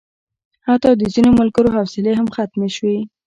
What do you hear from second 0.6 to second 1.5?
حتی د ځینو